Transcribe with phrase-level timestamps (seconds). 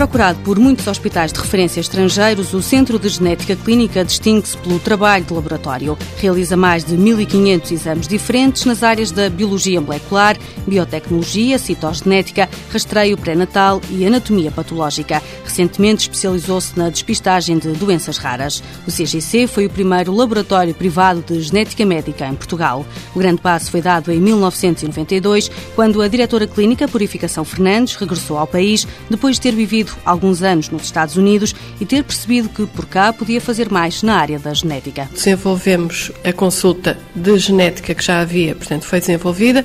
[0.00, 5.26] Procurado por muitos hospitais de referência estrangeiros, o Centro de Genética Clínica distingue-se pelo trabalho
[5.26, 5.98] de laboratório.
[6.16, 13.78] Realiza mais de 1.500 exames diferentes nas áreas da biologia molecular, biotecnologia, citogenética, rastreio pré-natal
[13.90, 15.22] e anatomia patológica.
[15.44, 18.62] Recentemente especializou-se na despistagem de doenças raras.
[18.88, 22.86] O CGC foi o primeiro laboratório privado de genética médica em Portugal.
[23.14, 28.46] O grande passo foi dado em 1992, quando a diretora clínica Purificação Fernandes regressou ao
[28.46, 32.66] país depois de ter vivido vivido alguns anos nos Estados Unidos e ter percebido que
[32.66, 35.08] por cá podia fazer mais na área da genética.
[35.12, 39.64] Desenvolvemos a consulta de genética que já havia, portanto, foi desenvolvida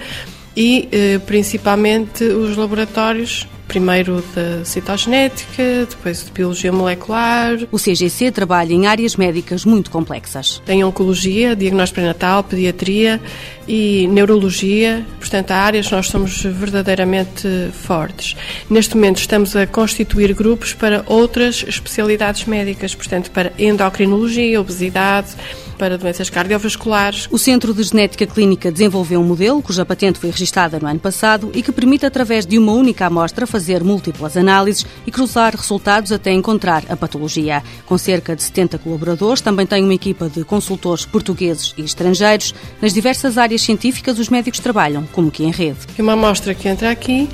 [0.56, 7.58] e eh, principalmente os laboratórios primeiro da citogenética, depois de biologia molecular.
[7.72, 10.62] O CGC trabalha em áreas médicas muito complexas.
[10.66, 13.22] Tem oncologia, diagnóstico pré-natal, pediatria
[13.68, 15.06] e neurologia.
[15.20, 18.36] Portanto, há áreas que nós somos verdadeiramente fortes.
[18.70, 25.30] Neste momento estamos a constituir grupos para outras especialidades médicas, portanto, para endocrinologia, obesidade,
[25.78, 27.28] para doenças cardiovasculares.
[27.31, 31.52] O Centro de Genética Clínica desenvolveu um modelo cuja patente foi registada no ano passado
[31.54, 36.32] e que permite, através de uma única amostra, fazer múltiplas análises e cruzar resultados até
[36.32, 37.64] encontrar a patologia.
[37.86, 42.54] Com cerca de 70 colaboradores, também tem uma equipa de consultores portugueses e estrangeiros.
[42.82, 45.80] Nas diversas áreas científicas, os médicos trabalham como que em rede.
[46.00, 47.30] Uma amostra que entra aqui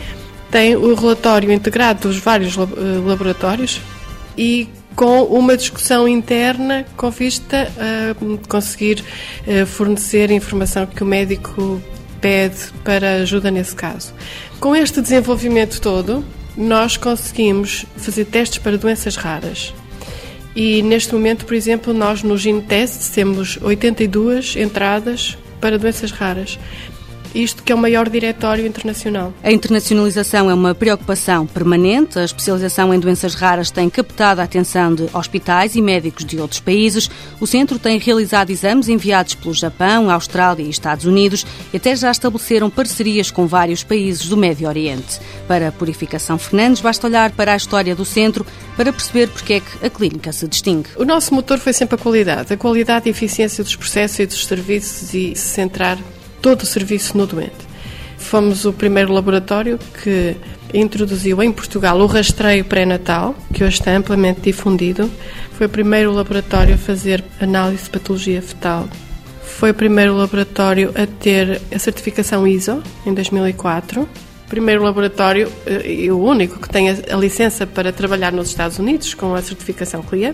[0.52, 2.62] tem o relatório integrado dos vários eh,
[3.06, 3.82] laboratórios
[4.38, 9.04] e com uma discussão interna com vista a conseguir
[9.48, 11.82] eh, fornecer a informação que o médico
[12.20, 14.14] pede para ajuda nesse caso.
[14.60, 16.24] Com este desenvolvimento todo,
[16.56, 19.74] nós conseguimos fazer testes para doenças raras.
[20.56, 26.60] E neste momento, por exemplo, nós no Gene Test temos 82 entradas para doenças raras
[27.34, 29.34] isto que é o maior diretório internacional.
[29.44, 32.20] A internacionalização é uma preocupação permanente.
[32.20, 36.60] A especialização em doenças raras tem captado a atenção de hospitais e médicos de outros
[36.60, 37.10] países.
[37.40, 42.12] O centro tem realizado exames enviados pelo Japão, Austrália e Estados Unidos e até já
[42.12, 45.20] estabeleceram parcerias com vários países do Médio Oriente.
[45.48, 49.60] Para a Purificação Fernandes, basta olhar para a história do centro para perceber porque é
[49.60, 50.90] que a clínica se distingue.
[50.96, 54.46] O nosso motor foi sempre a qualidade, a qualidade e eficiência dos processos e dos
[54.46, 55.98] serviços e se centrar
[56.42, 57.72] todo o serviço no doente.
[58.18, 60.36] Fomos o primeiro laboratório que
[60.74, 65.10] introduziu em Portugal o rastreio pré-natal, que hoje está amplamente difundido.
[65.54, 68.88] Foi o primeiro laboratório a fazer análise de patologia fetal.
[69.44, 74.08] Foi o primeiro laboratório a ter a certificação ISO, em 2004.
[74.48, 79.14] Primeiro laboratório eh, e o único que tem a licença para trabalhar nos Estados Unidos
[79.14, 80.34] com a certificação CLIA.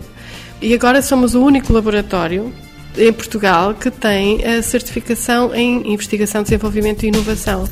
[0.62, 2.52] E agora somos o único laboratório
[2.98, 7.68] em Portugal que tem a certificação em investigação, desenvolvimento e inovação.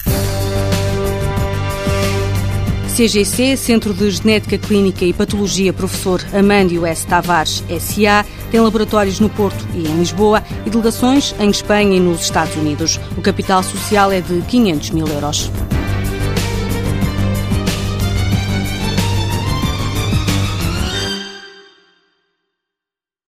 [2.96, 7.06] CGC, Centro de Genética Clínica e Patologia Professor Amândio S.
[7.06, 12.22] Tavares, SA, tem laboratórios no Porto e em Lisboa e delegações em Espanha e nos
[12.22, 12.98] Estados Unidos.
[13.18, 15.52] O capital social é de 500 mil euros.